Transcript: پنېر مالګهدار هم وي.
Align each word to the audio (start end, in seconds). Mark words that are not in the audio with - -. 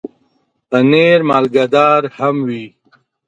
پنېر 0.69 1.19
مالګهدار 1.29 2.01
هم 2.17 2.35
وي. 2.47 2.65